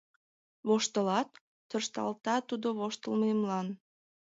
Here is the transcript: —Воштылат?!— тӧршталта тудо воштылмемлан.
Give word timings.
—Воштылат?!— 0.67 1.29
тӧршталта 1.69 2.35
тудо 2.49 2.67
воштылмемлан. 2.79 3.67